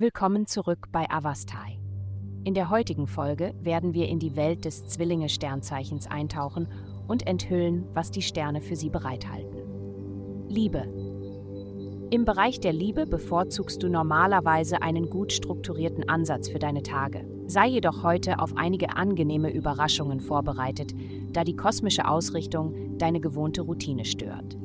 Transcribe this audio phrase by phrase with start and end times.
[0.00, 1.78] Willkommen zurück bei Avastai.
[2.44, 6.68] In der heutigen Folge werden wir in die Welt des Zwillinge-Sternzeichens eintauchen
[7.06, 10.48] und enthüllen, was die Sterne für sie bereithalten.
[10.48, 10.88] Liebe.
[12.10, 17.28] Im Bereich der Liebe bevorzugst du normalerweise einen gut strukturierten Ansatz für deine Tage.
[17.46, 20.94] Sei jedoch heute auf einige angenehme Überraschungen vorbereitet,
[21.30, 24.56] da die kosmische Ausrichtung deine gewohnte Routine stört.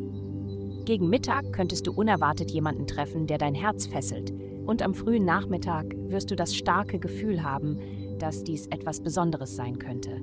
[0.86, 4.32] Gegen Mittag könntest du unerwartet jemanden treffen, der dein Herz fesselt–
[4.66, 7.80] und am frühen Nachmittag wirst du das starke Gefühl haben,
[8.20, 10.22] dass dies etwas Besonderes sein könnte.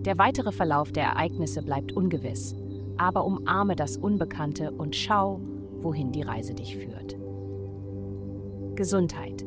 [0.00, 2.54] Der weitere Verlauf der Ereignisse bleibt ungewiss,
[2.96, 5.40] aber umarme das Unbekannte und schau,
[5.80, 7.16] wohin die Reise dich führt.
[8.74, 9.44] Gesundheit.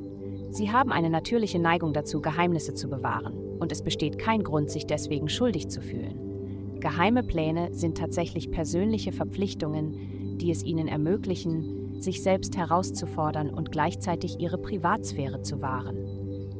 [0.51, 4.87] Sie haben eine natürliche Neigung dazu, Geheimnisse zu bewahren, und es besteht kein Grund, sich
[4.87, 6.79] deswegen schuldig zu fühlen.
[6.79, 14.39] Geheime Pläne sind tatsächlich persönliche Verpflichtungen, die es ihnen ermöglichen, sich selbst herauszufordern und gleichzeitig
[14.39, 15.97] ihre Privatsphäre zu wahren.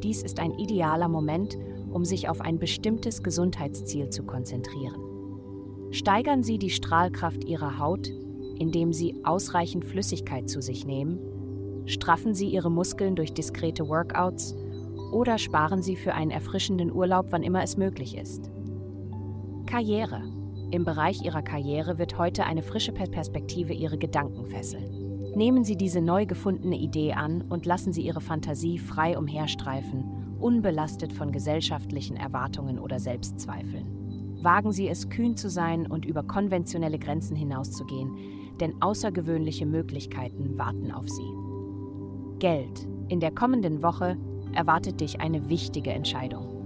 [0.03, 1.57] Dies ist ein idealer Moment,
[1.91, 5.01] um sich auf ein bestimmtes Gesundheitsziel zu konzentrieren.
[5.91, 8.11] Steigern Sie die Strahlkraft Ihrer Haut,
[8.59, 11.19] indem Sie ausreichend Flüssigkeit zu sich nehmen,
[11.85, 14.55] straffen Sie Ihre Muskeln durch diskrete Workouts
[15.11, 18.51] oder sparen Sie für einen erfrischenden Urlaub, wann immer es möglich ist.
[19.65, 20.21] Karriere.
[20.71, 24.98] Im Bereich Ihrer Karriere wird heute eine frische Perspektive Ihre Gedanken fesseln.
[25.35, 31.13] Nehmen Sie diese neu gefundene Idee an und lassen Sie Ihre Fantasie frei umherstreifen, unbelastet
[31.13, 34.39] von gesellschaftlichen Erwartungen oder Selbstzweifeln.
[34.41, 38.15] Wagen Sie es, kühn zu sein und über konventionelle Grenzen hinauszugehen,
[38.59, 41.33] denn außergewöhnliche Möglichkeiten warten auf Sie.
[42.39, 42.87] Geld.
[43.09, 44.17] In der kommenden Woche
[44.53, 46.59] erwartet dich eine wichtige Entscheidung.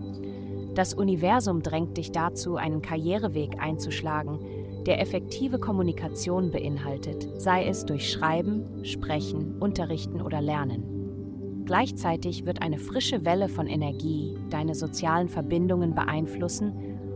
[0.75, 4.39] Das Universum drängt dich dazu, einen Karriereweg einzuschlagen,
[4.85, 11.63] der effektive Kommunikation beinhaltet, sei es durch Schreiben, Sprechen, Unterrichten oder Lernen.
[11.65, 16.73] Gleichzeitig wird eine frische Welle von Energie deine sozialen Verbindungen beeinflussen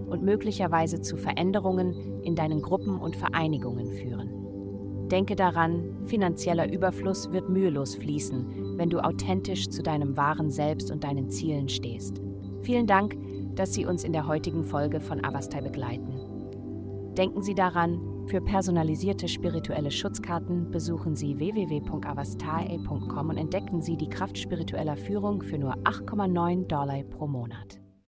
[0.10, 4.30] und möglicherweise zu Veränderungen in deinen Gruppen und Vereinigungen führen.
[5.10, 11.04] Denke daran, finanzieller Überfluss wird mühelos fließen, wenn du authentisch zu deinem wahren Selbst und
[11.04, 12.22] deinen Zielen stehst.
[12.62, 13.18] Vielen Dank,
[13.56, 16.27] dass Sie uns in der heutigen Folge von Avastai begleiten.
[17.18, 24.38] Denken Sie daran, für personalisierte spirituelle Schutzkarten besuchen Sie www.avastai.com und entdecken Sie die Kraft
[24.38, 27.80] spiritueller Führung für nur 8,9 Dollar pro Monat.